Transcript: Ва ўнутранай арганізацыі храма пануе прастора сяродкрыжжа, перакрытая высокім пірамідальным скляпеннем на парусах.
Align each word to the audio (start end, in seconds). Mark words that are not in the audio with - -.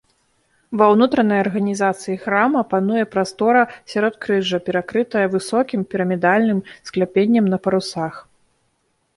Ва 0.81 0.85
ўнутранай 0.93 1.39
арганізацыі 1.45 2.15
храма 2.23 2.63
пануе 2.71 3.03
прастора 3.13 3.61
сяродкрыжжа, 3.93 4.57
перакрытая 4.71 5.25
высокім 5.35 5.81
пірамідальным 5.93 6.59
скляпеннем 6.93 7.45
на 7.53 7.57
парусах. 7.69 8.13